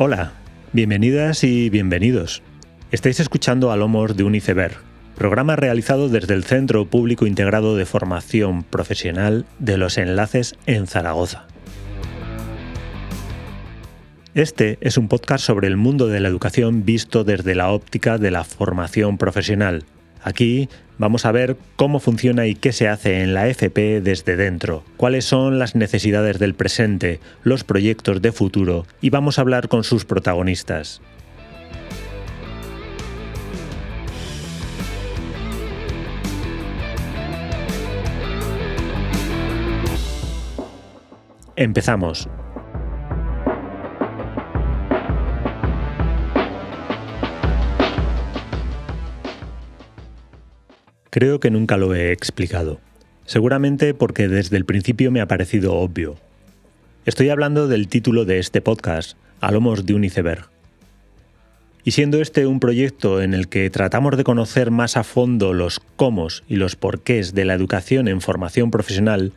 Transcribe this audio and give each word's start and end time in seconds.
Hola, 0.00 0.30
bienvenidas 0.72 1.42
y 1.42 1.70
bienvenidos. 1.70 2.40
Estáis 2.92 3.18
escuchando 3.18 3.72
a 3.72 3.76
Lomos 3.76 4.16
de 4.16 4.22
Uniceber, 4.22 4.76
programa 5.16 5.56
realizado 5.56 6.08
desde 6.08 6.34
el 6.34 6.44
Centro 6.44 6.86
Público 6.86 7.26
Integrado 7.26 7.74
de 7.74 7.84
Formación 7.84 8.62
Profesional 8.62 9.44
de 9.58 9.76
los 9.76 9.98
Enlaces 9.98 10.54
en 10.66 10.86
Zaragoza. 10.86 11.48
Este 14.34 14.78
es 14.82 14.98
un 14.98 15.08
podcast 15.08 15.44
sobre 15.44 15.66
el 15.66 15.76
mundo 15.76 16.06
de 16.06 16.20
la 16.20 16.28
educación 16.28 16.84
visto 16.84 17.24
desde 17.24 17.56
la 17.56 17.72
óptica 17.72 18.18
de 18.18 18.30
la 18.30 18.44
formación 18.44 19.18
profesional. 19.18 19.84
Aquí 20.22 20.68
vamos 20.98 21.24
a 21.24 21.32
ver 21.32 21.56
cómo 21.76 22.00
funciona 22.00 22.46
y 22.46 22.54
qué 22.54 22.72
se 22.72 22.88
hace 22.88 23.22
en 23.22 23.34
la 23.34 23.48
FP 23.48 24.00
desde 24.00 24.36
dentro, 24.36 24.84
cuáles 24.96 25.24
son 25.24 25.58
las 25.58 25.74
necesidades 25.74 26.38
del 26.38 26.54
presente, 26.54 27.20
los 27.44 27.64
proyectos 27.64 28.20
de 28.20 28.32
futuro 28.32 28.86
y 29.00 29.10
vamos 29.10 29.38
a 29.38 29.42
hablar 29.42 29.68
con 29.68 29.84
sus 29.84 30.04
protagonistas. 30.04 31.00
Empezamos. 41.56 42.28
Creo 51.18 51.40
que 51.40 51.50
nunca 51.50 51.76
lo 51.76 51.96
he 51.96 52.12
explicado. 52.12 52.78
Seguramente 53.26 53.92
porque 53.92 54.28
desde 54.28 54.56
el 54.56 54.64
principio 54.64 55.10
me 55.10 55.20
ha 55.20 55.26
parecido 55.26 55.74
obvio. 55.74 56.14
Estoy 57.06 57.28
hablando 57.30 57.66
del 57.66 57.88
título 57.88 58.24
de 58.24 58.38
este 58.38 58.60
podcast, 58.60 59.18
Alomos 59.40 59.84
de 59.84 59.94
un 59.94 60.04
iceberg. 60.04 60.48
Y 61.82 61.90
siendo 61.90 62.20
este 62.20 62.46
un 62.46 62.60
proyecto 62.60 63.20
en 63.20 63.34
el 63.34 63.48
que 63.48 63.68
tratamos 63.68 64.16
de 64.16 64.22
conocer 64.22 64.70
más 64.70 64.96
a 64.96 65.02
fondo 65.02 65.54
los 65.54 65.80
cómo 65.96 66.28
y 66.46 66.54
los 66.54 66.76
porqués 66.76 67.34
de 67.34 67.44
la 67.44 67.54
educación 67.54 68.06
en 68.06 68.20
formación 68.20 68.70
profesional, 68.70 69.32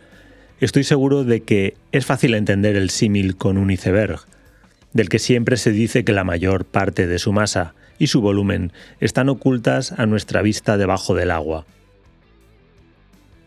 estoy 0.59 0.83
seguro 0.83 1.23
de 1.23 1.42
que 1.42 1.73
es 1.92 2.05
fácil 2.05 2.36
entender 2.36 2.75
el 2.75 2.92
símil 2.92 3.38
con 3.38 3.58
un 3.58 3.72
iceberg, 3.72 4.20
del 4.94 5.09
que 5.09 5.17
siempre 5.17 5.58
se 5.58 5.72
dice 5.72 6.03
que 6.03 6.14
la 6.14 6.25
mayor 6.25 6.64
parte 6.64 7.08
de 7.08 7.17
su 7.17 7.33
masa 7.33 7.73
y 8.02 8.08
su 8.08 8.20
volumen 8.20 8.73
están 9.00 9.30
ocultas 9.30 9.92
a 9.92 10.08
nuestra 10.08 10.42
vista 10.42 10.75
debajo 10.75 11.14
del 11.14 11.30
agua. 11.30 11.67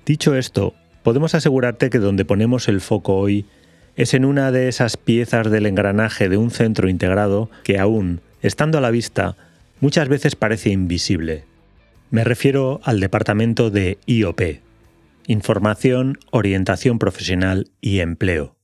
Dicho 0.07 0.35
esto, 0.35 0.75
podemos 1.03 1.35
asegurarte 1.35 1.89
que 1.89 1.99
donde 1.99 2.27
ponemos 2.27 2.69
el 2.69 2.83
foco 2.83 3.17
hoy 3.17 3.47
es 3.97 4.13
en 4.13 4.27
una 4.27 4.51
de 4.53 4.69
esas 4.69 4.97
piezas 4.99 5.51
del 5.51 5.67
engranaje 5.67 6.29
de 6.29 6.37
un 6.37 6.51
centro 6.51 6.89
integrado 6.91 7.49
que 7.63 7.79
aún, 7.79 8.21
estando 8.43 8.77
a 8.77 8.81
la 8.83 8.91
vista, 8.91 9.37
muchas 9.81 10.09
veces 10.09 10.37
parece 10.37 10.71
invisible. 10.71 11.45
Me 12.11 12.23
refiero 12.23 12.81
al 12.85 13.01
departamento 13.01 13.71
de 13.71 13.99
IOP, 14.05 14.41
Información, 15.27 16.19
Orientación 16.31 16.99
Profesional 16.99 17.71
y 17.81 18.01
Empleo. 18.01 18.57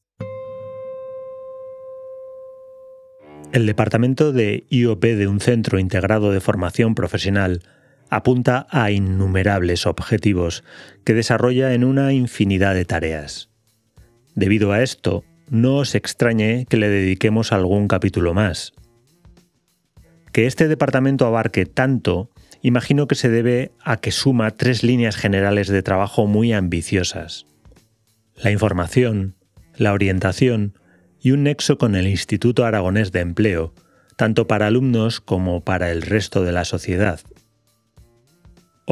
El 3.53 3.67
departamento 3.67 4.33
de 4.33 4.65
IOP 4.69 5.03
de 5.03 5.27
un 5.27 5.41
centro 5.41 5.79
integrado 5.79 6.33
de 6.33 6.41
formación 6.41 6.95
profesional 6.95 7.63
apunta 8.11 8.67
a 8.71 8.91
innumerables 8.91 9.87
objetivos 9.87 10.65
que 11.05 11.15
desarrolla 11.15 11.73
en 11.73 11.85
una 11.85 12.13
infinidad 12.13 12.75
de 12.75 12.85
tareas. 12.85 13.49
Debido 14.35 14.73
a 14.73 14.83
esto, 14.83 15.25
no 15.49 15.77
os 15.77 15.95
extrañe 15.95 16.67
que 16.69 16.77
le 16.77 16.89
dediquemos 16.89 17.53
algún 17.53 17.89
capítulo 17.89 18.35
más. 18.35 18.73
Que 20.33 20.47
este 20.47 20.69
departamento 20.69 21.27
abarque 21.27 21.67
tanto, 21.67 22.31
imagino 22.63 23.09
que 23.09 23.15
se 23.15 23.31
debe 23.31 23.73
a 23.83 23.97
que 23.97 24.13
suma 24.13 24.51
tres 24.53 24.83
líneas 24.83 25.17
generales 25.17 25.69
de 25.69 25.83
trabajo 25.83 26.27
muy 26.27 26.53
ambiciosas. 26.53 27.47
La 28.37 28.51
información, 28.51 29.35
la 29.77 29.93
orientación 29.93 30.75
y 31.21 31.33
un 31.33 31.43
nexo 31.43 31.79
con 31.79 31.95
el 31.95 32.07
Instituto 32.07 32.65
Aragonés 32.65 33.13
de 33.13 33.21
Empleo, 33.21 33.75
tanto 34.17 34.47
para 34.47 34.67
alumnos 34.67 35.21
como 35.21 35.65
para 35.65 35.91
el 35.91 36.03
resto 36.03 36.45
de 36.45 36.53
la 36.53 36.65
sociedad. 36.65 37.21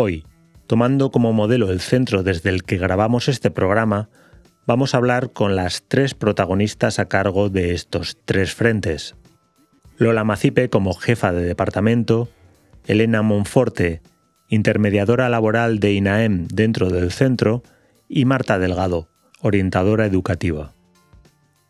Hoy, 0.00 0.24
tomando 0.68 1.10
como 1.10 1.32
modelo 1.32 1.72
el 1.72 1.80
centro 1.80 2.22
desde 2.22 2.50
el 2.50 2.62
que 2.62 2.76
grabamos 2.76 3.26
este 3.26 3.50
programa, 3.50 4.08
vamos 4.64 4.94
a 4.94 4.98
hablar 4.98 5.32
con 5.32 5.56
las 5.56 5.82
tres 5.88 6.14
protagonistas 6.14 7.00
a 7.00 7.06
cargo 7.06 7.48
de 7.48 7.74
estos 7.74 8.16
tres 8.24 8.54
frentes. 8.54 9.16
Lola 9.96 10.22
Macipe 10.22 10.70
como 10.70 10.94
jefa 10.94 11.32
de 11.32 11.42
departamento, 11.42 12.28
Elena 12.86 13.22
Monforte, 13.22 14.00
intermediadora 14.46 15.28
laboral 15.28 15.80
de 15.80 15.94
INAEM 15.94 16.46
dentro 16.46 16.90
del 16.90 17.10
centro, 17.10 17.64
y 18.08 18.24
Marta 18.24 18.60
Delgado, 18.60 19.08
orientadora 19.40 20.06
educativa. 20.06 20.74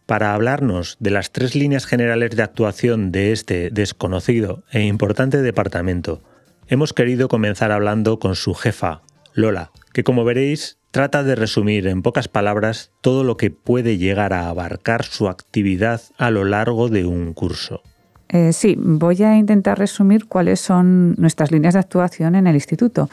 Para 0.05 0.34
hablarnos 0.34 0.99
de 1.00 1.12
las 1.12 1.33
tres 1.33 1.55
líneas 1.55 1.87
generales 1.87 2.37
de 2.37 2.43
actuación 2.43 3.10
de 3.10 3.33
este 3.33 3.71
desconocido 3.71 4.65
e 4.71 4.83
importante 4.83 5.41
departamento, 5.41 6.21
hemos 6.68 6.92
querido 6.92 7.28
comenzar 7.28 7.72
hablando 7.72 8.18
con 8.18 8.36
su 8.36 8.54
jefa, 8.54 9.02
Lola, 9.34 9.70
que 9.92 10.04
como 10.04 10.24
veréis 10.24 10.78
trata 10.90 11.22
de 11.22 11.34
resumir 11.34 11.86
en 11.86 12.02
pocas 12.02 12.28
palabras 12.28 12.92
todo 13.00 13.24
lo 13.24 13.36
que 13.36 13.50
puede 13.50 13.98
llegar 13.98 14.32
a 14.32 14.48
abarcar 14.48 15.04
su 15.04 15.28
actividad 15.28 16.00
a 16.16 16.30
lo 16.30 16.44
largo 16.44 16.88
de 16.88 17.04
un 17.06 17.34
curso. 17.34 17.82
Eh, 18.30 18.52
sí, 18.52 18.76
voy 18.78 19.22
a 19.22 19.36
intentar 19.36 19.78
resumir 19.78 20.26
cuáles 20.26 20.60
son 20.60 21.14
nuestras 21.16 21.50
líneas 21.50 21.74
de 21.74 21.80
actuación 21.80 22.34
en 22.34 22.46
el 22.46 22.54
instituto, 22.54 23.08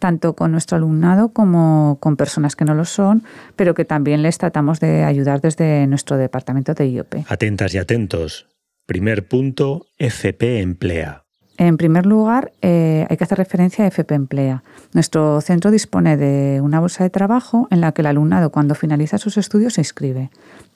tanto 0.00 0.34
con 0.34 0.50
nuestro 0.50 0.76
alumnado 0.76 1.28
como 1.28 1.98
con 2.00 2.16
personas 2.16 2.56
que 2.56 2.64
no 2.64 2.74
lo 2.74 2.84
son, 2.84 3.22
pero 3.54 3.74
que 3.74 3.84
también 3.84 4.22
les 4.22 4.38
tratamos 4.38 4.80
de 4.80 5.04
ayudar 5.04 5.40
desde 5.40 5.86
nuestro 5.86 6.16
departamento 6.16 6.74
de 6.74 6.90
IOP. 6.90 7.14
Atentas 7.28 7.74
y 7.74 7.78
atentos. 7.78 8.48
Primer 8.86 9.28
punto, 9.28 9.86
FP 9.98 10.60
Emplea. 10.60 11.25
En 11.58 11.78
primer 11.78 12.04
lugar, 12.04 12.52
eh, 12.60 13.06
hay 13.08 13.16
que 13.16 13.24
hacer 13.24 13.38
referencia 13.38 13.84
a 13.84 13.88
FP 13.88 14.14
Emplea. 14.14 14.62
Nuestro 14.92 15.40
centro 15.40 15.70
dispone 15.70 16.16
de 16.16 16.60
una 16.60 16.80
bolsa 16.80 17.02
de 17.02 17.10
trabajo 17.10 17.66
en 17.70 17.80
la 17.80 17.92
que 17.92 18.02
el 18.02 18.06
alumnado, 18.06 18.50
cuando 18.50 18.74
finaliza 18.74 19.16
sus 19.16 19.38
estudios, 19.38 19.74
se 19.74 19.80
inscribe. 19.80 20.30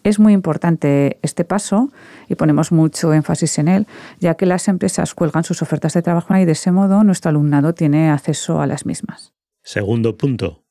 Es 0.04 0.18
muy 0.18 0.32
importante 0.32 1.18
este 1.22 1.44
paso 1.44 1.90
y 2.28 2.34
ponemos 2.34 2.72
mucho 2.72 3.12
énfasis 3.12 3.58
en 3.58 3.68
él, 3.68 3.86
ya 4.20 4.34
que 4.34 4.46
las 4.46 4.68
empresas 4.68 5.14
cuelgan 5.14 5.44
sus 5.44 5.60
ofertas 5.60 5.92
de 5.92 6.02
trabajo 6.02 6.34
y 6.36 6.46
de 6.46 6.52
ese 6.52 6.72
modo 6.72 7.04
nuestro 7.04 7.28
alumnado 7.28 7.74
tiene 7.74 8.10
acceso 8.10 8.62
a 8.62 8.66
las 8.66 8.86
mismas. 8.86 9.34
Segundo 9.62 10.16
punto, 10.16 10.62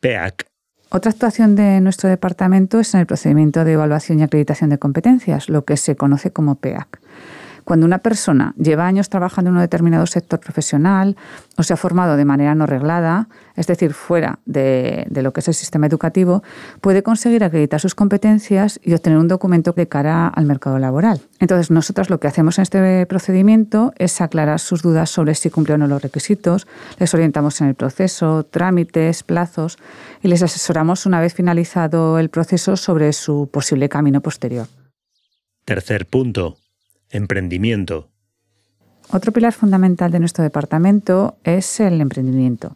PEAC. 0.00 0.46
Otra 0.90 1.12
actuación 1.12 1.54
de 1.54 1.80
nuestro 1.80 2.08
departamento 2.10 2.80
es 2.80 2.92
en 2.94 3.00
el 3.00 3.06
procedimiento 3.06 3.64
de 3.64 3.72
evaluación 3.72 4.18
y 4.18 4.24
acreditación 4.24 4.70
de 4.70 4.78
competencias, 4.78 5.48
lo 5.48 5.64
que 5.64 5.76
se 5.76 5.96
conoce 5.96 6.32
como 6.32 6.56
PEAC. 6.56 7.00
Cuando 7.64 7.86
una 7.86 7.98
persona 7.98 8.54
lleva 8.56 8.86
años 8.86 9.08
trabajando 9.08 9.50
en 9.50 9.56
un 9.56 9.62
determinado 9.62 10.06
sector 10.06 10.40
profesional 10.40 11.16
o 11.56 11.62
se 11.62 11.72
ha 11.72 11.76
formado 11.76 12.16
de 12.16 12.24
manera 12.24 12.54
no 12.54 12.66
reglada, 12.66 13.28
es 13.56 13.66
decir, 13.66 13.92
fuera 13.94 14.38
de, 14.46 15.06
lo 15.10 15.32
que 15.32 15.40
es 15.40 15.48
el 15.48 15.54
sistema 15.54 15.86
educativo, 15.86 16.42
puede 16.80 17.02
conseguir 17.02 17.44
acreditar 17.44 17.80
sus 17.80 17.94
competencias 17.94 18.80
y 18.82 18.94
obtener 18.94 19.18
un 19.18 19.28
documento 19.28 19.72
de 19.72 19.88
cara 19.88 20.28
al 20.28 20.46
mercado 20.46 20.78
laboral. 20.78 21.20
Entonces, 21.38 21.70
nosotros 21.70 22.10
lo 22.10 22.18
que 22.18 22.28
hacemos 22.28 22.58
en 22.58 22.62
este 22.62 23.06
procedimiento 23.06 23.92
es 23.98 24.20
aclarar 24.20 24.60
sus 24.60 24.82
dudas 24.82 25.10
sobre 25.10 25.34
si 25.34 25.50
cumple 25.50 25.74
o 25.74 25.78
no 25.78 25.86
los 25.86 26.02
requisitos, 26.02 26.66
les 26.98 27.12
orientamos 27.14 27.60
en 27.60 27.68
el 27.68 27.74
proceso, 27.74 28.44
trámites, 28.44 29.22
plazos 29.22 29.78
y 30.22 30.28
les 30.28 30.42
asesoramos 30.42 31.06
una 31.06 31.20
vez 31.20 31.34
finalizado 31.34 32.18
el 32.18 32.30
proceso 32.30 32.76
sobre 32.76 33.12
su 33.12 33.48
posible 33.52 33.88
camino 33.88 34.20
posterior. 34.20 34.66
Tercer 35.64 36.06
punto, 36.06 36.56
Emprendimiento. 37.12 38.08
Otro 39.10 39.30
pilar 39.32 39.52
fundamental 39.52 40.10
de 40.10 40.18
nuestro 40.18 40.42
departamento 40.42 41.36
es 41.44 41.78
el 41.80 42.00
emprendimiento. 42.00 42.74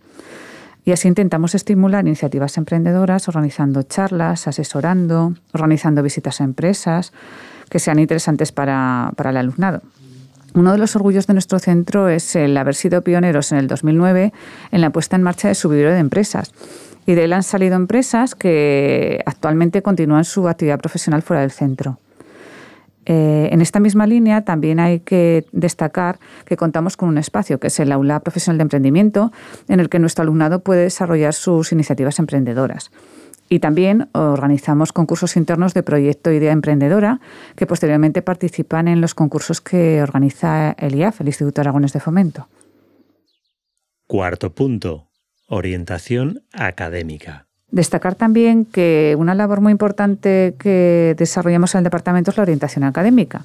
Y 0.85 0.93
así 0.93 1.09
intentamos 1.09 1.55
estimular 1.55 2.07
iniciativas 2.07 2.59
emprendedoras 2.59 3.27
organizando 3.27 3.83
charlas, 3.83 4.47
asesorando, 4.47 5.35
organizando 5.53 6.03
visitas 6.03 6.41
a 6.41 6.45
empresas 6.45 7.13
que 7.71 7.81
sean 7.81 7.99
interesantes 7.99 8.53
para, 8.53 9.11
para 9.17 9.31
el 9.31 9.39
alumnado. 9.39 9.83
Uno 10.55 10.73
de 10.73 10.79
los 10.79 10.95
orgullos 10.95 11.27
de 11.27 11.33
nuestro 11.33 11.59
centro 11.59 12.09
es 12.09 12.37
el 12.37 12.57
haber 12.57 12.75
sido 12.75 13.03
pioneros 13.03 13.51
en 13.53 13.59
el 13.59 13.67
2009 13.67 14.33
en 14.71 14.81
la 14.81 14.91
puesta 14.91 15.17
en 15.17 15.23
marcha 15.23 15.49
de 15.49 15.55
su 15.55 15.69
video 15.69 15.91
de 15.91 15.99
empresas. 15.99 16.53
Y 17.05 17.15
de 17.15 17.25
él 17.25 17.33
han 17.33 17.43
salido 17.43 17.77
empresas 17.77 18.35
que 18.35 19.23
actualmente 19.27 19.83
continúan 19.83 20.25
su 20.25 20.49
actividad 20.49 20.79
profesional 20.79 21.23
fuera 21.23 21.41
del 21.41 21.51
centro. 21.51 21.99
Eh, 23.07 23.49
en 23.53 23.63
esta 23.63 23.79
misma 23.79 24.07
línea 24.07 24.45
también 24.45 24.81
hay 24.81 25.01
que 25.01 25.47
destacar 25.53 26.19
que 26.45 26.57
contamos 26.57 26.97
con 26.97 27.09
un 27.09 27.19
espacio, 27.19 27.61
que 27.61 27.69
es 27.69 27.79
el 27.79 27.93
aula 27.93 28.21
profesional 28.21 28.59
de 28.59 28.63
emprendimiento, 28.63 29.33
en 29.69 29.79
el 29.79 29.89
que 29.89 30.01
nuestro 30.01 30.23
alumnado 30.23 30.61
puede 30.61 30.83
desarrollar 30.83 31.33
sus 31.33 31.73
iniciativas 31.73 32.19
emprendedoras. 32.19 32.91
Y 33.49 33.61
también 33.61 34.09
organizamos 34.13 34.93
concursos 34.93 35.37
internos 35.37 35.73
de 35.73 35.85
proyecto 35.85 36.33
Idea 36.33 36.51
Emprendedora, 36.51 37.21
que 37.55 37.67
posteriormente 37.67 38.21
participan 38.21 38.89
en 38.89 39.01
los 39.01 39.15
concursos 39.15 39.61
que 39.61 40.03
organiza 40.03 40.73
el 40.73 40.97
IAF, 40.97 41.21
el 41.21 41.29
Instituto 41.29 41.61
Aragones 41.61 41.93
de 41.93 42.01
Fomento. 42.01 42.49
Cuarto 44.09 44.53
punto, 44.53 45.11
orientación 45.47 46.43
académica. 46.53 47.46
Destacar 47.71 48.15
también 48.15 48.65
que 48.65 49.17
una 49.19 49.35
labor 49.35 49.61
muy 49.61 49.73
importante 49.73 50.55
que 50.59 51.15
desarrollamos 51.19 51.75
en 51.75 51.79
el 51.79 51.85
departamento 51.85 52.31
es 52.31 52.37
la 52.37 52.45
orientación 52.45 52.85
académica. 52.85 53.43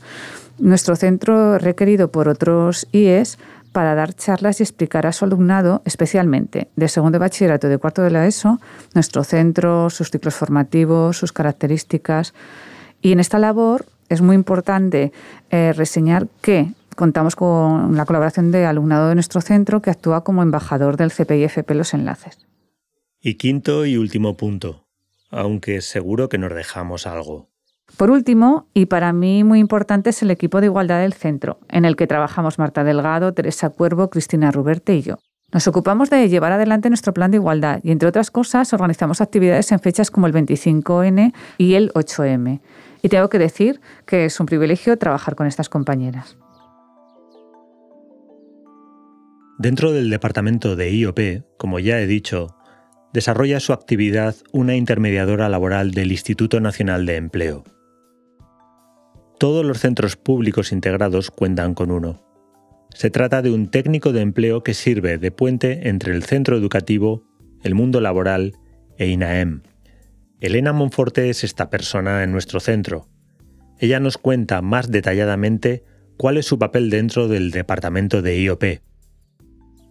Nuestro 0.59 0.95
centro 0.95 1.57
requerido 1.57 2.11
por 2.11 2.27
otros 2.27 2.87
IES 2.91 3.39
para 3.71 3.95
dar 3.95 4.13
charlas 4.13 4.59
y 4.59 4.63
explicar 4.63 5.07
a 5.07 5.11
su 5.11 5.25
alumnado, 5.25 5.81
especialmente 5.85 6.67
de 6.75 6.87
segundo 6.87 7.15
de 7.15 7.19
bachillerato 7.19 7.67
y 7.67 7.69
de 7.71 7.77
cuarto 7.77 8.01
de 8.03 8.11
la 8.11 8.27
ESO, 8.27 8.59
nuestro 8.93 9.23
centro, 9.23 9.89
sus 9.89 10.11
ciclos 10.11 10.35
formativos, 10.35 11.17
sus 11.17 11.31
características. 11.31 12.33
Y 13.01 13.13
en 13.13 13.19
esta 13.19 13.39
labor 13.39 13.85
es 14.09 14.21
muy 14.21 14.35
importante 14.35 15.11
eh, 15.49 15.73
reseñar 15.75 16.27
que 16.41 16.73
contamos 16.95 17.35
con 17.35 17.95
la 17.95 18.05
colaboración 18.05 18.51
de 18.51 18.65
alumnado 18.65 19.07
de 19.07 19.15
nuestro 19.15 19.41
centro 19.41 19.81
que 19.81 19.89
actúa 19.89 20.23
como 20.23 20.43
embajador 20.43 20.97
del 20.97 21.11
CPIFP 21.11 21.71
Los 21.71 21.93
Enlaces. 21.93 22.50
Y 23.23 23.35
quinto 23.35 23.85
y 23.85 23.97
último 23.97 24.35
punto, 24.35 24.87
aunque 25.29 25.81
seguro 25.81 26.27
que 26.27 26.39
nos 26.39 26.55
dejamos 26.55 27.05
algo. 27.05 27.49
Por 27.95 28.09
último, 28.09 28.67
y 28.73 28.87
para 28.87 29.13
mí 29.13 29.43
muy 29.43 29.59
importante, 29.59 30.09
es 30.09 30.23
el 30.23 30.31
equipo 30.31 30.59
de 30.59 30.65
igualdad 30.65 31.01
del 31.01 31.13
centro, 31.13 31.59
en 31.69 31.85
el 31.85 31.95
que 31.95 32.07
trabajamos 32.07 32.57
Marta 32.57 32.83
Delgado, 32.83 33.31
Teresa 33.35 33.69
Cuervo, 33.69 34.09
Cristina 34.09 34.49
Ruberte 34.49 34.95
y 34.95 35.03
yo. 35.03 35.19
Nos 35.53 35.67
ocupamos 35.67 36.09
de 36.09 36.29
llevar 36.29 36.51
adelante 36.51 36.89
nuestro 36.89 37.13
plan 37.13 37.29
de 37.29 37.37
igualdad 37.37 37.81
y, 37.83 37.91
entre 37.91 38.09
otras 38.09 38.31
cosas, 38.31 38.73
organizamos 38.73 39.21
actividades 39.21 39.71
en 39.71 39.79
fechas 39.79 40.09
como 40.09 40.25
el 40.25 40.33
25N 40.33 41.31
y 41.59 41.73
el 41.75 41.91
8M. 41.93 42.59
Y 43.03 43.09
tengo 43.09 43.29
que 43.29 43.37
decir 43.37 43.81
que 44.07 44.25
es 44.25 44.39
un 44.39 44.47
privilegio 44.47 44.97
trabajar 44.97 45.35
con 45.35 45.45
estas 45.45 45.69
compañeras. 45.69 46.37
Dentro 49.59 49.91
del 49.91 50.09
departamento 50.09 50.75
de 50.75 50.89
IOP, 50.89 51.19
como 51.57 51.77
ya 51.77 51.99
he 51.99 52.07
dicho, 52.07 52.55
desarrolla 53.13 53.59
su 53.59 53.73
actividad 53.73 54.35
una 54.51 54.75
intermediadora 54.75 55.49
laboral 55.49 55.91
del 55.91 56.11
Instituto 56.11 56.59
Nacional 56.59 57.05
de 57.05 57.17
Empleo. 57.17 57.63
Todos 59.39 59.65
los 59.65 59.79
centros 59.79 60.15
públicos 60.15 60.71
integrados 60.71 61.31
cuentan 61.31 61.73
con 61.73 61.91
uno. 61.91 62.23
Se 62.93 63.09
trata 63.09 63.41
de 63.41 63.51
un 63.51 63.69
técnico 63.69 64.11
de 64.11 64.21
empleo 64.21 64.63
que 64.63 64.73
sirve 64.73 65.17
de 65.17 65.31
puente 65.31 65.89
entre 65.89 66.13
el 66.13 66.23
centro 66.23 66.57
educativo, 66.57 67.23
el 67.63 67.73
mundo 67.73 68.01
laboral 68.01 68.53
e 68.97 69.07
INAEM. 69.07 69.63
Elena 70.39 70.73
Monforte 70.73 71.29
es 71.29 71.43
esta 71.43 71.69
persona 71.69 72.23
en 72.23 72.31
nuestro 72.31 72.59
centro. 72.59 73.07
Ella 73.79 73.99
nos 73.99 74.17
cuenta 74.17 74.61
más 74.61 74.91
detalladamente 74.91 75.83
cuál 76.17 76.37
es 76.37 76.45
su 76.45 76.59
papel 76.59 76.89
dentro 76.89 77.27
del 77.27 77.51
departamento 77.51 78.21
de 78.21 78.39
IOP. 78.41 78.63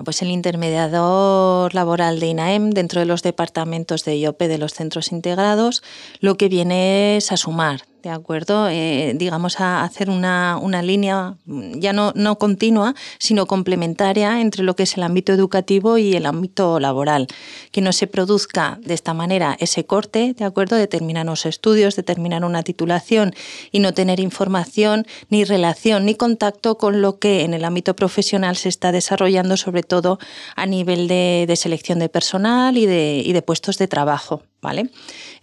Pues 0.05 0.23
el 0.23 0.31
intermediador 0.31 1.75
laboral 1.75 2.21
de 2.21 2.27
INAEM 2.27 2.71
dentro 2.71 3.01
de 3.01 3.07
los 3.07 3.23
departamentos 3.23 4.05
de 4.05 4.17
IOP 4.17 4.41
de 4.41 4.59
los 4.59 4.73
centros 4.73 5.13
integrados 5.13 5.83
lo 6.21 6.37
que 6.37 6.49
viene 6.49 7.17
es 7.17 7.33
a 7.33 7.37
sumar 7.37 7.90
¿de 8.03 8.11
acuerdo? 8.11 8.69
Eh, 8.69 9.13
digamos, 9.17 9.61
a 9.61 9.83
hacer 9.83 10.11
una, 10.11 10.59
una 10.61 10.83
línea 10.83 11.37
ya 11.47 11.93
no, 11.93 12.13
no, 12.15 12.39
continua, 12.39 12.95
sino 13.19 13.47
complementaria 13.47 14.41
entre 14.41 14.63
lo 14.63 14.77
que 14.77 14.85
es 14.85 14.97
el 14.97 15.03
ámbito 15.03 15.33
educativo 15.33 15.99
y 15.99 16.15
el 16.15 16.27
ámbito 16.27 16.81
laboral. 16.81 17.27
Que 17.73 17.81
no 17.81 17.93
se 17.93 18.07
produzca 18.07 18.79
de 18.83 18.95
esta 18.95 19.15
manera 19.15 19.57
ese 19.61 19.85
corte, 19.85 20.35
¿de 20.37 20.45
acuerdo? 20.45 20.77
De 20.77 20.87
terminar 20.87 21.27
los 21.27 21.47
estudios, 21.47 21.97
de 21.97 22.03
terminar 22.03 22.45
una 22.45 22.63
titulación 22.63 23.35
y 23.71 23.81
no 23.81 23.93
tener 23.93 24.21
información, 24.21 25.07
ni 25.29 25.45
relación, 25.45 26.07
ni 26.07 26.15
contacto 26.15 26.79
con 26.79 27.03
lo 27.03 27.19
que 27.19 27.43
en 27.45 27.55
el 27.55 27.65
ámbito 27.65 27.95
profesional 27.95 28.57
se 28.57 28.69
está 28.69 28.93
desarrollando, 28.93 29.57
sobre 29.57 29.83
todo 29.83 30.19
a 30.57 30.67
nivel 30.67 31.09
de, 31.09 31.45
de 31.47 31.57
selección 31.57 31.99
de 31.99 32.09
personal 32.09 32.77
y 32.77 32.87
de, 32.87 33.23
y 33.25 33.33
de 33.33 33.43
puestos 33.43 33.79
de 33.79 33.89
trabajo. 33.89 34.43
¿Vale? 34.61 34.91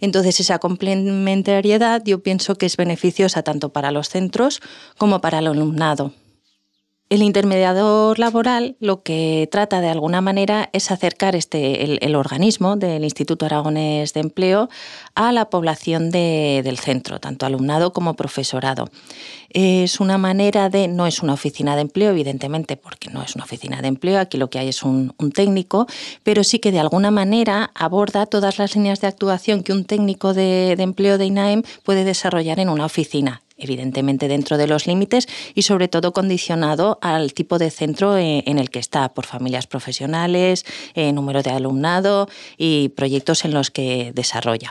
Entonces 0.00 0.40
esa 0.40 0.58
complementariedad 0.58 2.02
yo 2.04 2.22
pienso 2.22 2.56
que 2.56 2.66
es 2.66 2.76
beneficiosa 2.76 3.42
tanto 3.42 3.70
para 3.70 3.90
los 3.90 4.08
centros 4.08 4.60
como 4.96 5.20
para 5.20 5.38
el 5.40 5.46
alumnado. 5.46 6.12
El 7.10 7.22
intermediador 7.22 8.18
laboral 8.18 8.76
lo 8.80 9.02
que 9.02 9.48
trata 9.50 9.80
de 9.80 9.88
alguna 9.88 10.20
manera 10.20 10.68
es 10.74 10.90
acercar 10.90 11.34
este, 11.36 12.04
el, 12.04 12.14
organismo 12.14 12.76
del 12.76 13.02
Instituto 13.02 13.46
Aragonés 13.46 14.12
de 14.12 14.20
Empleo 14.20 14.68
a 15.14 15.32
la 15.32 15.48
población 15.48 16.10
del 16.10 16.78
centro, 16.78 17.18
tanto 17.18 17.46
alumnado 17.46 17.94
como 17.94 18.12
profesorado. 18.12 18.90
Es 19.48 20.00
una 20.00 20.18
manera 20.18 20.68
de, 20.68 20.86
no 20.86 21.06
es 21.06 21.22
una 21.22 21.32
oficina 21.32 21.76
de 21.76 21.82
empleo, 21.82 22.10
evidentemente, 22.10 22.76
porque 22.76 23.08
no 23.08 23.22
es 23.22 23.36
una 23.36 23.44
oficina 23.44 23.80
de 23.80 23.88
empleo, 23.88 24.20
aquí 24.20 24.36
lo 24.36 24.50
que 24.50 24.58
hay 24.58 24.68
es 24.68 24.82
un, 24.82 25.14
técnico, 25.34 25.86
pero 26.24 26.44
sí 26.44 26.58
que 26.58 26.72
de 26.72 26.80
alguna 26.80 27.10
manera 27.10 27.70
aborda 27.74 28.26
todas 28.26 28.58
las 28.58 28.76
líneas 28.76 29.00
de 29.00 29.06
actuación 29.06 29.62
que 29.62 29.72
un 29.72 29.86
técnico 29.86 30.34
de, 30.34 30.74
de 30.76 30.82
empleo 30.82 31.16
de 31.16 31.24
INAEM 31.24 31.62
puede 31.84 32.04
desarrollar 32.04 32.60
en 32.60 32.68
una 32.68 32.84
oficina 32.84 33.40
evidentemente 33.58 34.28
dentro 34.28 34.56
de 34.56 34.66
los 34.66 34.86
límites 34.86 35.28
y 35.54 35.62
sobre 35.62 35.88
todo 35.88 36.12
condicionado 36.12 36.98
al 37.02 37.34
tipo 37.34 37.58
de 37.58 37.70
centro 37.70 38.16
eh, 38.16 38.42
en 38.46 38.58
el 38.58 38.70
que 38.70 38.78
está, 38.78 39.12
por 39.12 39.26
familias 39.26 39.66
profesionales, 39.66 40.64
eh, 40.94 41.12
número 41.12 41.42
de 41.42 41.50
alumnado 41.50 42.28
y 42.56 42.90
proyectos 42.90 43.44
en 43.44 43.54
los 43.54 43.70
que 43.70 44.12
desarrolla. 44.14 44.70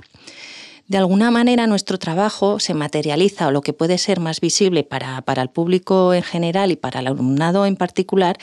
De 0.87 0.97
alguna 0.97 1.31
manera 1.31 1.67
nuestro 1.67 1.99
trabajo 1.99 2.61
se 2.61 2.73
materializa 2.73 3.47
o 3.47 3.51
lo 3.51 3.61
que 3.61 3.73
puede 3.73 3.97
ser 3.97 4.21
más 4.21 4.39
visible 4.39 4.83
para, 4.83 5.21
el 5.41 5.49
público 5.49 6.13
en 6.13 6.23
general 6.23 6.71
y 6.71 6.77
para 6.77 7.01
el 7.01 7.07
alumnado 7.07 7.65
en 7.65 7.75
particular 7.75 8.37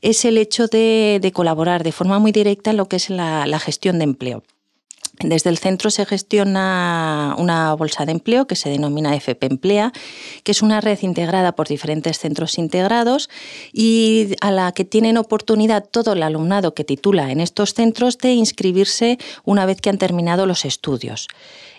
es 0.00 0.24
el 0.24 0.38
hecho 0.38 0.66
de, 0.66 1.30
colaborar 1.34 1.82
de 1.82 1.92
forma 1.92 2.18
muy 2.18 2.32
directa 2.32 2.70
en 2.70 2.78
lo 2.78 2.86
que 2.86 2.96
es 2.96 3.10
la 3.10 3.58
gestión 3.58 3.98
de 3.98 4.04
empleo. 4.04 4.42
Desde 5.22 5.50
el 5.50 5.58
centro 5.58 5.90
se 5.90 6.06
gestiona 6.06 7.34
una 7.36 7.74
bolsa 7.74 8.06
de 8.06 8.12
empleo 8.12 8.46
que 8.46 8.56
se 8.56 8.70
denomina 8.70 9.14
FP 9.14 9.46
Emplea, 9.46 9.92
que 10.44 10.52
es 10.52 10.62
una 10.62 10.80
red 10.80 10.98
integrada 11.02 11.52
por 11.52 11.68
diferentes 11.68 12.18
centros 12.18 12.56
integrados 12.56 13.28
y 13.72 14.34
a 14.40 14.50
la 14.50 14.72
que 14.72 14.86
tienen 14.86 15.18
oportunidad 15.18 15.84
todo 15.84 16.14
el 16.14 16.22
alumnado 16.22 16.74
que 16.74 16.84
titula 16.84 17.30
en 17.30 17.40
estos 17.40 17.74
centros 17.74 18.16
de 18.16 18.32
inscribirse 18.32 19.18
una 19.44 19.66
vez 19.66 19.80
que 19.82 19.90
han 19.90 19.98
terminado 19.98 20.46
los 20.46 20.64
estudios. 20.64 21.28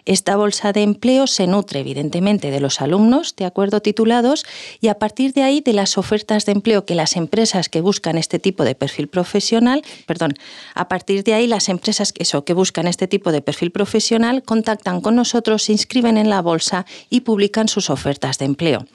Esta 0.05 0.35
bolsa 0.35 0.71
de 0.73 0.83
empleo 0.83 1.27
se 1.27 1.47
nutre 1.47 1.79
evidentemente 1.79 2.51
de 2.51 2.59
los 2.59 2.81
alumnos, 2.81 3.35
de 3.35 3.45
acuerdo 3.45 3.81
titulados, 3.81 4.45
y 4.79 4.87
a 4.87 4.99
partir 4.99 5.33
de 5.33 5.43
ahí 5.43 5.61
de 5.61 5.73
las 5.73 5.97
ofertas 5.97 6.45
de 6.45 6.53
empleo 6.53 6.85
que 6.85 6.95
las 6.95 7.15
empresas 7.15 7.69
que 7.69 7.81
buscan 7.81 8.17
este 8.17 8.39
tipo 8.39 8.63
de 8.63 8.75
perfil 8.75 9.07
profesional, 9.07 9.83
perdón, 10.05 10.33
a 10.73 10.87
partir 10.87 11.23
de 11.23 11.33
ahí 11.33 11.47
las 11.47 11.69
empresas 11.69 12.13
eso, 12.17 12.43
que 12.43 12.53
buscan 12.53 12.87
este 12.87 13.07
tipo 13.07 13.31
de 13.31 13.41
perfil 13.41 13.71
profesional 13.71 14.43
contactan 14.43 15.01
con 15.01 15.15
nosotros, 15.15 15.63
se 15.63 15.71
inscriben 15.71 16.17
en 16.17 16.29
la 16.29 16.41
bolsa 16.41 16.85
y 17.09 17.21
publican 17.21 17.67
sus 17.67 17.89
ofertas 17.89 18.37
de 18.37 18.45
empleo. 18.45 18.85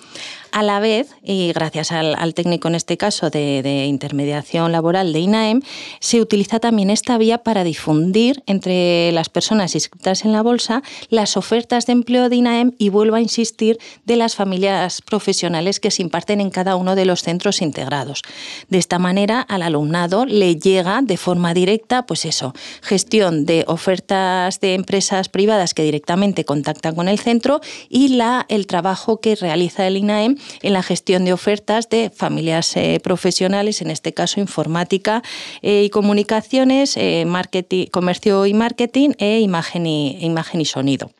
A 0.57 0.63
la 0.63 0.81
vez, 0.81 1.11
y 1.23 1.53
gracias 1.53 1.93
al, 1.93 2.33
técnico 2.33 2.69
en 2.69 2.77
este 2.77 2.97
caso 2.97 3.29
de, 3.29 3.85
intermediación 3.87 4.73
laboral 4.73 5.13
de 5.13 5.19
INAEM, 5.19 5.61
se 6.01 6.19
utiliza 6.19 6.61
también 6.61 6.89
esta 6.89 7.19
vía 7.19 7.43
para 7.43 7.63
difundir 7.63 8.43
entre 8.47 9.13
las 9.13 9.29
personas 9.29 9.75
inscritas 9.75 10.25
en 10.25 10.33
la 10.33 10.41
bolsa 10.41 10.83
las 11.11 11.37
ofertas 11.37 11.85
de 11.85 11.93
empleo 11.93 12.31
de 12.31 12.37
INAEM 12.37 12.73
y 12.79 12.89
vuelvo 12.89 13.17
a 13.17 13.21
insistir 13.21 13.79
de 14.07 14.17
las 14.17 14.35
familias 14.35 15.03
profesionales 15.03 15.79
que 15.79 15.91
se 15.91 16.01
imparten 16.01 16.41
en 16.41 16.49
cada 16.49 16.77
uno 16.77 16.95
de 16.95 17.05
los 17.05 17.23
centros 17.23 17.61
integrados. 17.61 18.23
De 18.71 18.79
esta 18.79 18.99
manera, 18.99 19.43
al 19.43 19.61
alumnado 19.61 20.25
le 20.25 20.57
llega 20.57 21.03
de 21.03 21.19
forma 21.19 21.53
directa, 21.53 22.07
pues 22.07 22.25
eso, 22.25 22.55
gestión 22.81 23.45
de 23.45 23.67
ofertas 23.69 24.59
de 24.61 24.73
empresas 24.73 25.29
privadas 25.29 25.75
que 25.75 25.83
directamente 25.83 26.47
contactan 26.47 26.95
con 26.95 27.09
el 27.09 27.19
centro 27.19 27.61
y 27.91 28.09
la, 28.17 28.47
el 28.49 28.67
trabajo 28.67 29.21
que 29.21 29.35
realiza 29.37 29.87
el 29.87 29.99
INAEM 29.99 30.39
en 30.63 30.73
la 30.73 30.83
gestión 30.83 31.25
de 31.25 31.33
ofertas 31.33 31.89
de 31.89 32.11
familias 32.11 32.77
eh, 32.77 33.01
profesionales, 33.03 33.83
en 33.83 33.91
este 33.91 34.13
caso 34.13 34.41
informática 34.41 35.23
eh, 35.63 35.85
y 35.85 35.91
comunicaciones, 35.91 36.97
eh, 36.97 37.25
marketing, 37.27 37.87
comercio 37.87 38.47
y 38.47 38.55
marketing 38.55 39.11
e 39.19 39.41
imagen 39.41 39.87
y, 39.87 40.19
imagen 40.25 40.61
y 40.61 40.65
sonido. 40.65 41.11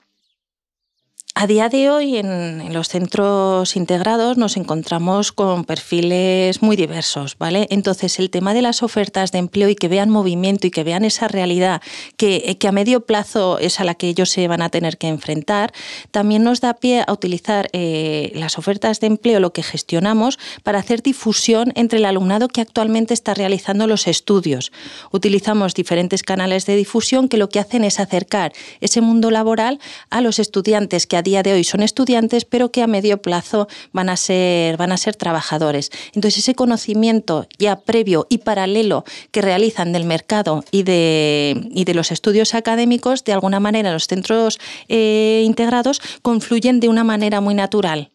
A 1.39 1.47
día 1.47 1.69
de 1.69 1.91
hoy 1.91 2.17
en, 2.17 2.73
los 2.73 2.89
centros 2.89 3.77
integrados 3.77 4.39
nos 4.39 4.57
encontramos 4.57 5.33
con 5.33 5.67
perfiles 5.67 6.63
muy 6.63 6.77
diversos, 6.77 7.37
¿vale? 7.37 7.67
Entonces 7.69 8.19
el 8.19 8.31
tema 8.31 8.55
de 8.55 8.63
las 8.63 8.83
ofertas 8.83 9.33
de 9.33 9.39
empleo 9.41 9.69
y 9.69 9.75
que 9.75 9.89
vean 9.89 10.09
movimiento 10.09 10.67
y 10.67 10.71
que 10.71 10.83
vean 10.83 11.05
esa 11.05 11.29
realidad 11.29 11.83
que, 12.17 12.57
a 12.67 12.73
medio 12.73 13.05
plazo 13.05 13.59
es 13.59 13.81
a 13.81 13.85
la 13.85 13.95
que 13.95 14.09
ellos 14.09 14.31
se 14.31 14.49
van 14.49 14.63
a 14.63 14.71
tener 14.71 14.97
que 14.97 15.09
enfrentar, 15.09 15.75
también 16.11 16.43
nos 16.43 16.63
da 16.63 16.73
pie 16.73 17.05
a 17.07 17.13
utilizar 17.13 17.69
eh, 17.75 18.33
las 18.35 18.57
ofertas 18.57 19.01
de 19.01 19.09
empleo, 19.09 19.39
lo 19.39 19.53
que 19.53 19.63
gestionamos, 19.63 20.39
para 20.63 20.79
hacer 20.79 21.03
difusión 21.03 21.71
entre 21.75 21.99
el 21.99 22.07
alumnado 22.07 22.49
que 22.49 22.63
actualmente 22.63 23.13
está 23.13 23.35
realizando 23.35 23.87
los 23.87 24.07
estudios. 24.07 24.73
Utilizamos 25.13 25.75
diferentes 25.75 26.23
canales 26.23 26.65
de 26.65 26.77
difusión 26.77 27.29
que 27.29 27.37
lo 27.37 27.51
que 27.51 27.61
hacen 27.61 27.85
es 27.85 28.01
acercar 28.01 28.55
ese 28.81 29.03
mundo 29.03 29.31
laboral 29.31 29.81
a 30.09 30.23
los 30.23 30.39
estudiantes 30.39 31.07
que 31.07 31.19
a 31.19 31.26
día 31.27 31.43
de 31.43 31.53
hoy 31.53 31.65
son 31.65 31.83
estudiantes, 31.83 32.47
pero 32.47 32.71
que 32.71 32.83
a 32.83 32.87
medio 32.87 33.21
plazo 33.21 33.69
van 33.93 34.09
a 34.09 34.17
ser, 34.17 34.79
van 34.79 34.93
a 34.93 34.97
ser 34.97 35.15
trabajadores. 35.17 35.91
Entonces, 36.15 36.39
ese 36.39 36.55
conocimiento 36.55 37.47
ya 37.59 37.81
previo 37.81 38.27
y 38.31 38.39
paralelo 38.39 39.05
que 39.33 39.43
realizan 39.43 39.93
del 39.93 40.05
mercado 40.05 40.65
y 40.71 40.85
de, 40.85 41.69
y 41.75 41.85
de 41.85 41.95
los 41.95 42.13
estudios 42.13 42.55
académicos, 42.55 43.25
de 43.25 43.33
alguna 43.33 43.61
manera 43.61 43.93
los 43.93 44.07
centros 44.07 44.59
eh, 44.89 45.43
integrados 45.45 46.01
confluyen 46.23 46.81
de 46.81 46.89
una 46.89 47.05
manera 47.05 47.41
muy 47.41 47.55
natural. 47.55 48.11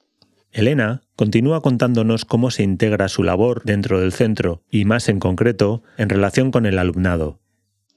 Elena 0.53 1.01
continúa 1.15 1.62
contándonos 1.62 2.25
cómo 2.25 2.50
se 2.50 2.63
integra 2.63 3.10
su 3.10 3.24
labor 3.24 3.62
dentro 3.63 4.00
del 4.00 4.12
centro 4.12 4.63
y 4.72 4.86
más 4.86 5.08
en 5.10 5.20
concreto 5.20 5.84
en 5.98 6.10
relación 6.10 6.51
con 6.51 6.65
el 6.65 6.80
alumnado. 6.80 7.41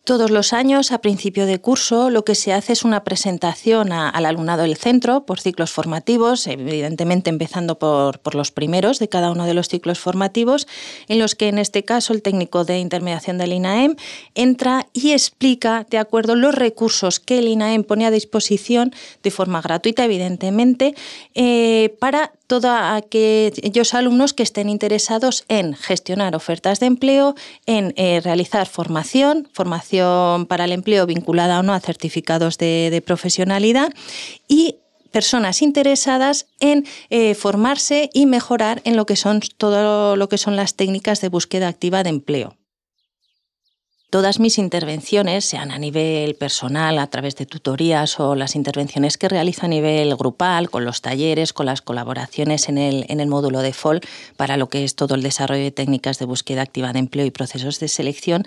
Todos 0.04 0.30
los 0.30 0.52
años, 0.52 0.92
a 0.92 0.98
principio 0.98 1.46
de 1.46 1.62
curso, 1.62 2.10
lo 2.10 2.26
que 2.26 2.34
se 2.34 2.52
hace 2.52 2.74
es 2.74 2.84
una 2.84 3.04
presentación 3.04 3.90
al 3.90 4.26
alumnado 4.26 4.64
del 4.64 4.76
centro 4.76 5.24
por 5.24 5.40
ciclos 5.40 5.72
formativos, 5.72 6.46
evidentemente 6.46 7.30
empezando 7.30 7.78
por, 7.78 8.18
por, 8.18 8.34
los 8.34 8.50
primeros 8.50 8.98
de 8.98 9.08
cada 9.08 9.30
uno 9.30 9.46
de 9.46 9.54
los 9.54 9.68
ciclos 9.68 9.98
formativos, 9.98 10.68
en 11.08 11.18
los 11.18 11.34
que 11.34 11.48
en 11.48 11.56
este 11.56 11.86
caso 11.86 12.12
el 12.12 12.20
técnico 12.20 12.66
de 12.66 12.80
intermediación 12.80 13.38
del 13.38 13.54
INAEM 13.54 13.96
entra 14.34 14.88
y 14.92 15.12
explica, 15.12 15.86
de 15.88 15.96
acuerdo, 15.96 16.36
los 16.36 16.54
recursos 16.54 17.18
que 17.18 17.38
el 17.38 17.48
INAEM 17.48 17.82
pone 17.82 18.04
a 18.04 18.10
disposición 18.10 18.92
de 19.22 19.30
forma 19.30 19.62
gratuita, 19.62 20.04
evidentemente, 20.04 20.94
eh, 21.34 21.96
para 21.98 22.34
todos 22.46 22.70
aquellos 22.70 23.94
alumnos 23.94 24.32
que 24.34 24.42
estén 24.42 24.68
interesados 24.68 25.44
en 25.48 25.74
gestionar 25.74 26.36
ofertas 26.36 26.80
de 26.80 26.86
empleo, 26.86 27.34
en 27.66 27.94
eh, 27.96 28.20
realizar 28.22 28.66
formación, 28.66 29.48
formación 29.52 30.46
para 30.46 30.64
el 30.64 30.72
empleo 30.72 31.06
vinculada 31.06 31.60
o 31.60 31.62
no 31.62 31.72
a 31.72 31.80
certificados 31.80 32.58
de, 32.58 33.02
profesionalidad 33.04 33.92
y 34.48 34.76
personas 35.10 35.62
interesadas 35.62 36.46
en 36.60 36.86
eh, 37.10 37.34
formarse 37.34 38.10
y 38.12 38.26
mejorar 38.26 38.82
en 38.84 38.96
lo 38.96 39.06
que 39.06 39.16
son 39.16 39.40
todo 39.56 40.16
lo 40.16 40.28
que 40.28 40.38
son 40.38 40.56
las 40.56 40.74
técnicas 40.74 41.20
de 41.20 41.28
búsqueda 41.28 41.68
activa 41.68 42.02
de 42.02 42.10
empleo. 42.10 42.56
Todas 44.10 44.38
mis 44.38 44.58
intervenciones, 44.58 45.44
sean 45.44 45.72
a 45.72 45.78
nivel 45.78 46.36
personal, 46.36 46.98
a 46.98 47.08
través 47.08 47.34
de 47.34 47.46
tutorías 47.46 48.20
o 48.20 48.36
las 48.36 48.54
intervenciones 48.54 49.18
que 49.18 49.28
realizo 49.28 49.66
a 49.66 49.68
nivel 49.68 50.14
grupal, 50.14 50.70
con 50.70 50.84
los 50.84 51.02
talleres, 51.02 51.52
con 51.52 51.66
las 51.66 51.82
colaboraciones 51.82 52.68
en 52.68 52.78
el, 52.78 53.06
en 53.08 53.18
el 53.18 53.26
módulo 53.26 53.60
de 53.60 53.72
FOL, 53.72 54.00
para 54.36 54.56
lo 54.56 54.68
que 54.68 54.84
es 54.84 54.94
todo 54.94 55.16
el 55.16 55.22
desarrollo 55.22 55.64
de 55.64 55.72
técnicas 55.72 56.20
de 56.20 56.26
búsqueda 56.26 56.62
activa 56.62 56.92
de 56.92 57.00
empleo 57.00 57.26
y 57.26 57.32
procesos 57.32 57.80
de 57.80 57.88
selección, 57.88 58.44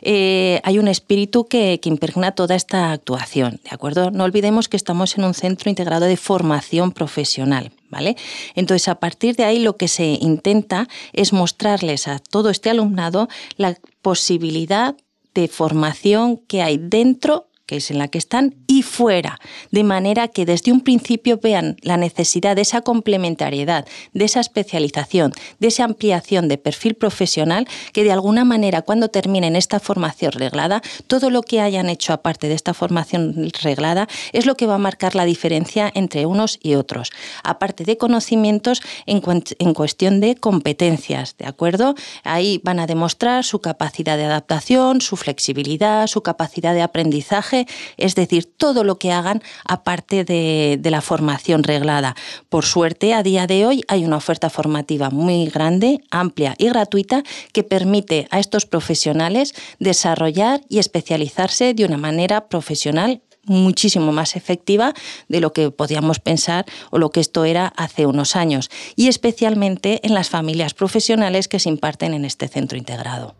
eh, 0.00 0.60
hay 0.64 0.78
un 0.78 0.88
espíritu 0.88 1.44
que, 1.46 1.78
impregna 1.84 2.32
toda 2.32 2.54
esta 2.54 2.92
actuación. 2.92 3.60
¿de 3.64 3.70
acuerdo? 3.70 4.10
No 4.10 4.24
olvidemos 4.24 4.68
que 4.68 4.76
estamos 4.76 5.18
en 5.18 5.24
un 5.24 5.34
centro 5.34 5.68
integrado 5.68 6.06
de 6.06 6.16
formación 6.16 6.92
profesional. 6.92 7.72
¿Vale? 7.90 8.16
Entonces, 8.54 8.88
a 8.88 8.94
partir 8.94 9.36
de 9.36 9.44
ahí 9.44 9.58
lo 9.58 9.76
que 9.76 9.86
se 9.86 10.16
intenta 10.18 10.88
es 11.12 11.34
mostrarles 11.34 12.08
a 12.08 12.20
todo 12.20 12.48
este 12.48 12.70
alumnado 12.70 13.28
la 13.58 13.76
posibilidad 14.02 14.96
de 15.34 15.48
formación 15.48 16.36
que 16.36 16.62
hay 16.62 16.76
dentro 16.76 17.48
en 17.90 17.98
la 17.98 18.08
que 18.08 18.18
están, 18.18 18.54
y 18.66 18.82
fuera, 18.82 19.38
de 19.70 19.84
manera 19.84 20.28
que 20.28 20.44
desde 20.44 20.72
un 20.72 20.80
principio 20.80 21.38
vean 21.42 21.76
la 21.82 21.96
necesidad 21.96 22.56
de 22.56 22.62
esa 22.62 22.82
complementariedad, 22.82 23.86
de 24.12 24.24
esa 24.24 24.40
especialización, 24.40 25.32
de 25.58 25.68
esa 25.68 25.84
ampliación 25.84 26.48
de 26.48 26.58
perfil 26.58 26.94
profesional, 26.94 27.66
que 27.92 28.04
de 28.04 28.12
alguna 28.12 28.44
manera 28.44 28.82
cuando 28.82 29.08
terminen 29.08 29.56
esta 29.56 29.80
formación 29.80 30.32
reglada, 30.32 30.82
todo 31.06 31.30
lo 31.30 31.42
que 31.42 31.60
hayan 31.60 31.88
hecho 31.88 32.12
aparte 32.12 32.48
de 32.48 32.54
esta 32.54 32.74
formación 32.74 33.50
reglada 33.62 34.08
es 34.32 34.46
lo 34.46 34.56
que 34.56 34.66
va 34.66 34.74
a 34.74 34.78
marcar 34.78 35.14
la 35.14 35.24
diferencia 35.24 35.90
entre 35.94 36.26
unos 36.26 36.58
y 36.62 36.74
otros, 36.74 37.10
aparte 37.42 37.84
de 37.84 37.96
conocimientos 37.96 38.82
en, 39.06 39.22
en 39.58 39.74
cuestión 39.74 40.20
de 40.20 40.36
competencias, 40.36 41.36
¿de 41.38 41.46
acuerdo? 41.46 41.94
Ahí 42.24 42.60
van 42.64 42.80
a 42.80 42.86
demostrar 42.86 43.44
su 43.44 43.60
capacidad 43.60 44.16
de 44.16 44.24
adaptación, 44.24 45.00
su 45.00 45.16
flexibilidad, 45.16 46.06
su 46.06 46.22
capacidad 46.22 46.74
de 46.74 46.82
aprendizaje, 46.82 47.61
es 47.96 48.14
decir, 48.14 48.44
todo 48.44 48.84
lo 48.84 48.98
que 48.98 49.12
hagan 49.12 49.42
aparte 49.64 50.24
de, 50.24 50.80
la 50.92 51.00
formación 51.00 51.62
reglada. 51.62 52.14
Por 52.50 52.66
suerte, 52.66 53.14
a 53.14 53.22
día 53.22 53.46
de 53.46 53.64
hoy 53.66 53.82
hay 53.88 54.04
una 54.04 54.16
oferta 54.16 54.50
formativa 54.50 55.08
muy 55.08 55.46
grande, 55.46 56.00
amplia 56.10 56.54
y 56.58 56.68
gratuita 56.68 57.22
que 57.52 57.62
permite 57.62 58.28
a 58.30 58.38
estos 58.38 58.66
profesionales 58.66 59.54
desarrollar 59.78 60.60
y 60.68 60.78
especializarse 60.80 61.72
de 61.72 61.86
una 61.86 61.96
manera 61.96 62.48
profesional 62.48 63.22
muchísimo 63.44 64.12
más 64.12 64.36
efectiva 64.36 64.94
de 65.28 65.40
lo 65.40 65.52
que 65.52 65.70
podíamos 65.70 66.20
pensar 66.20 66.64
o 66.90 66.98
lo 66.98 67.10
que 67.10 67.20
esto 67.20 67.44
era 67.44 67.72
hace 67.76 68.06
unos 68.06 68.36
años, 68.36 68.70
y 68.96 69.08
especialmente 69.08 70.00
en 70.06 70.14
las 70.14 70.30
familias 70.30 70.74
profesionales 70.74 71.48
que 71.48 71.58
se 71.58 71.68
imparten 71.68 72.14
en 72.14 72.24
este 72.24 72.48
centro 72.48 72.78
integrado. 72.78 73.34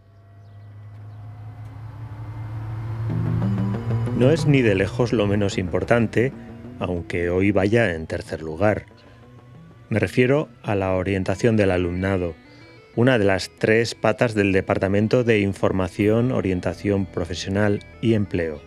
No 4.23 4.31
es 4.31 4.47
ni 4.47 4.63
de 4.63 4.77
lejos 4.77 5.13
lo 5.13 5.27
menos 5.27 5.59
importante, 5.59 6.33
aunque 6.79 7.29
hoy 7.29 7.51
vaya 7.51 7.93
en 7.93 8.07
tercer 8.07 8.41
lugar. 8.41 8.87
Me 9.89 9.99
refiero 9.99 10.49
a 10.63 10.77
la 10.77 10.93
orientación 10.93 11.57
del 11.57 11.73
alumnado, 11.73 12.37
una 12.95 13.19
de 13.19 13.25
las 13.25 13.51
tres 13.59 13.97
patas 13.97 14.35
del 14.35 14.53
Departamento 14.53 15.25
de 15.25 15.41
Información, 15.41 16.31
Orientación 16.31 17.05
Profesional 17.05 17.81
y 18.01 18.15
Empleo. 18.15 18.63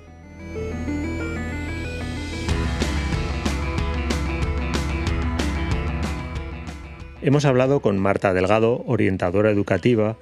Hemos 7.22 7.46
hablado 7.46 7.80
con 7.80 7.98
Marta 7.98 8.34
Delgado, 8.34 8.84
orientadora 8.88 9.52
educativa, 9.52 10.18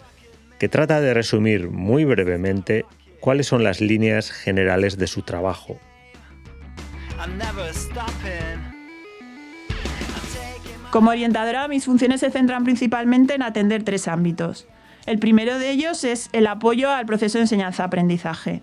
que 0.59 0.69
trata 0.69 1.01
de 1.01 1.15
resumir 1.15 1.69
muy 1.69 2.05
brevemente 2.05 2.85
cuáles 3.23 3.47
son 3.47 3.63
las 3.63 3.79
líneas 3.79 4.31
generales 4.31 4.97
de 4.97 5.07
su 5.07 5.21
trabajo. 5.21 5.79
Como 10.89 11.09
orientadora, 11.09 11.69
mis 11.69 11.85
funciones 11.85 12.19
se 12.19 12.31
centran 12.31 12.65
principalmente 12.65 13.35
en 13.35 13.41
atender 13.41 13.83
tres 13.83 14.09
ámbitos. 14.09 14.67
El 15.05 15.19
primero 15.19 15.57
de 15.57 15.71
ellos 15.71 16.03
es 16.03 16.27
el 16.33 16.47
apoyo 16.47 16.91
al 16.91 17.05
proceso 17.05 17.37
de 17.37 17.43
enseñanza-aprendizaje. 17.43 18.61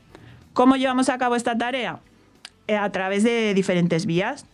¿Cómo 0.53 0.77
llevamos 0.77 1.09
a 1.09 1.17
cabo 1.17 1.37
esta 1.37 1.57
tarea? 1.57 2.01
Eh, 2.67 2.77
a 2.77 2.93
través 2.93 3.23
de 3.23 3.55
diferentes 3.55 4.05
vías 4.05 4.45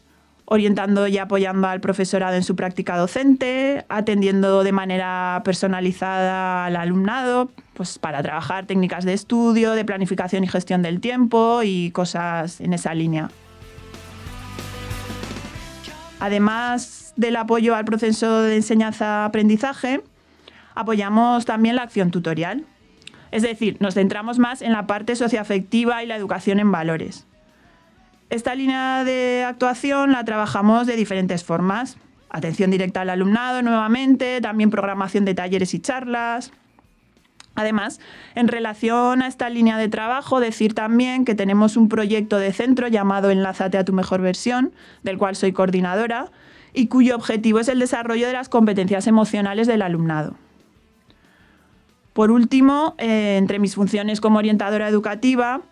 orientando 0.47 1.07
y 1.09 1.19
apoyando 1.19 1.69
al 1.69 1.81
profesorado 1.81 2.37
en 2.37 2.45
su 2.45 2.57
práctica 2.57 2.97
docente, 2.97 3.85
atendiendo 3.89 4.63
de 4.63 4.73
manera 4.73 5.43
personalizada 5.45 6.67
al 6.67 6.77
alumnado, 6.77 7.51
pues 7.75 7.99
para 7.99 8.23
trabajar 8.23 8.65
técnicas 8.67 9.05
de 9.05 9.13
estudio, 9.13 9.73
de 9.73 9.85
planificación 9.85 10.45
y 10.45 10.49
gestión 10.49 10.83
del 10.83 11.01
tiempo 11.01 11.63
y 11.65 11.91
cosas 11.91 12.61
en 12.61 12.73
esa 12.73 12.95
línea. 12.95 13.29
Además 16.21 17.13
del 17.17 17.37
apoyo 17.37 17.75
al 17.75 17.85
proceso 17.85 18.43
de 18.43 18.57
enseñanza-aprendizaje, 18.57 20.03
apoyamos 20.75 21.45
también 21.45 21.77
la 21.77 21.83
acción 21.83 22.11
tutorial. 22.11 22.65
Es 23.33 23.43
decir, 23.43 23.77
nos 23.81 23.95
centramos 23.95 24.39
más 24.39 24.63
en 24.63 24.73
la 24.73 24.87
parte 24.87 25.17
socioafectiva 25.17 26.05
y 26.05 26.07
la 26.07 26.17
educación 26.17 26.61
en 26.61 26.71
valores. 26.71 27.27
Esta 28.29 28.55
línea 28.57 29.05
de 29.05 29.45
actuación 29.47 30.11
la 30.11 30.25
trabajamos 30.25 30.87
de 30.87 30.97
diferentes 30.97 31.45
formas. 31.45 31.97
Atención 32.29 32.71
directa 32.73 33.03
al 33.03 33.11
alumnado 33.11 33.63
nuevamente, 33.63 34.41
también 34.41 34.71
programación 34.71 35.25
de 35.25 35.35
talleres 35.35 35.75
y 35.75 35.79
charlas. 35.79 36.53
Además, 37.55 38.01
en 38.35 38.49
relación 38.49 39.23
a 39.23 39.29
esta 39.29 39.49
línea 39.49 39.79
de 39.79 39.89
trabajo, 39.89 40.41
decir 40.41 40.75
también 40.75 41.25
que 41.25 41.35
tenemos 41.35 41.77
un 41.77 41.89
proyecto 41.89 42.39
de 42.39 42.53
centro 42.53 42.89
llamado 42.89 43.31
Enlázate 43.31 43.79
a 43.79 43.85
tu 43.85 43.93
mejor 43.93 44.21
versión, 44.21 44.73
del 45.05 45.19
cual 45.19 45.37
soy 45.37 45.53
coordinadora, 45.53 46.31
y 46.75 46.89
cuyo 46.89 47.15
objetivo 47.15 47.61
es 47.61 47.69
el 47.69 47.79
desarrollo 47.79 48.27
de 48.27 48.35
las 48.35 48.49
competencias 48.49 49.07
emocionales 49.07 49.67
del 49.67 49.83
alumnado. 49.83 50.37
Por 52.13 52.31
último, 52.31 52.95
eh, 52.99 53.37
entre 53.39 53.59
mis 53.59 53.75
funciones 53.75 54.21
como 54.21 54.39
orientadora 54.39 54.89
educativa, 54.89 55.63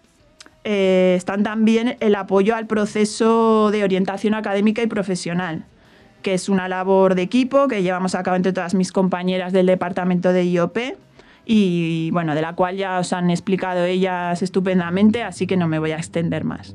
eh, 0.65 1.15
están 1.17 1.43
también 1.43 1.97
el 2.01 2.15
apoyo 2.15 2.57
al 2.57 2.67
proceso 2.67 3.71
de 3.71 3.85
orientación 3.85 4.35
académica 4.35 4.83
y 4.83 4.87
profesional, 4.87 5.67
que 6.23 6.35
es 6.35 6.49
una 6.49 6.69
labor 6.69 7.15
de 7.15 7.23
equipo 7.23 7.69
que 7.69 7.83
llevamos 7.83 8.15
a 8.15 8.23
cabo 8.23 8.37
entre 8.37 8.53
todas 8.53 8.75
mis 8.75 8.91
compañeras 8.91 9.53
del 9.53 9.67
departamento 9.67 10.33
de 10.33 10.45
IOP 10.47 10.79
y 11.45 12.11
bueno, 12.13 12.35
de 12.35 12.41
la 12.41 12.55
cual 12.55 12.77
ya 12.77 12.99
os 12.99 13.13
han 13.13 13.31
explicado 13.31 13.85
ellas 13.85 14.43
estupendamente, 14.43 15.23
así 15.23 15.47
que 15.47 15.57
no 15.57 15.69
me 15.69 15.79
voy 15.79 15.93
a 15.93 15.97
extender 15.97 16.45
más. 16.45 16.75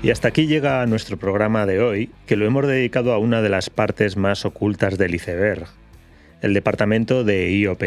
Y 0.00 0.10
hasta 0.10 0.28
aquí 0.28 0.46
llega 0.46 0.86
nuestro 0.86 1.16
programa 1.16 1.66
de 1.66 1.80
hoy, 1.80 2.10
que 2.26 2.36
lo 2.36 2.46
hemos 2.46 2.66
dedicado 2.66 3.12
a 3.12 3.18
una 3.18 3.42
de 3.42 3.48
las 3.48 3.68
partes 3.68 4.16
más 4.16 4.44
ocultas 4.44 4.96
del 4.96 5.14
iceberg, 5.14 5.66
el 6.40 6.54
departamento 6.54 7.24
de 7.24 7.50
IOP, 7.50 7.82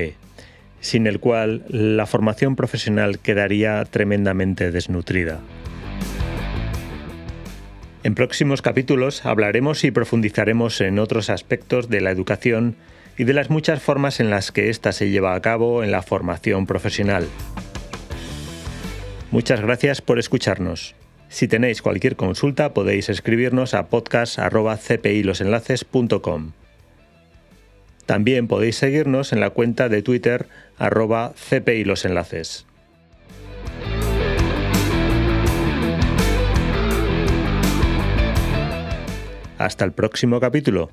sin 0.82 1.08
el 1.08 1.22
cual 1.22 1.63
la 1.70 2.06
formación 2.06 2.58
profesional 2.58 3.20
quedaría 3.20 3.86
tremendamente 3.86 4.72
desnutrida. 4.72 5.39
En 8.03 8.13
próximos 8.13 8.62
capítulos 8.62 9.25
hablaremos 9.25 9.86
y 9.86 9.91
profundizaremos 9.91 10.82
en 10.82 11.00
otros 11.00 11.30
aspectos 11.30 11.88
de 11.88 12.01
la 12.01 12.12
educación 12.12 12.75
y 13.18 13.24
de 13.24 13.34
las 13.34 13.50
muchas 13.50 13.82
formas 13.82 14.20
en 14.20 14.30
las 14.30 14.51
que 14.51 14.70
ésta 14.70 14.91
se 14.91 15.12
lleva 15.12 15.34
a 15.34 15.41
cabo 15.41 15.82
en 15.84 15.91
la 15.91 16.01
formación 16.01 16.65
profesional. 16.65 17.25
Muchas 19.30 19.62
gracias 19.62 20.01
por 20.01 20.20
escucharnos. 20.20 20.96
Si 21.31 21.47
tenéis 21.47 21.81
cualquier 21.81 22.15
consulta 22.17 22.73
podéis 22.73 23.07
escribirnos 23.07 23.73
a 23.73 23.88
podcast.cpilosenlaces.com. 23.88 26.51
También 28.05 28.50
podéis 28.50 28.75
seguirnos 28.75 29.31
en 29.31 29.39
la 29.39 29.51
cuenta 29.51 29.88
de 29.88 30.01
Twitter 30.01 30.47
arroba 30.77 31.31
cpilosenlaces. 31.50 32.65
Hasta 39.57 39.85
el 39.85 39.93
próximo 39.93 40.41
capítulo. 40.41 40.91